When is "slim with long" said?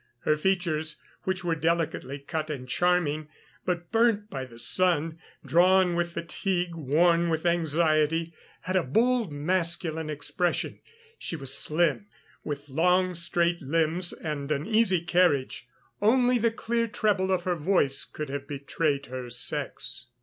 11.55-13.13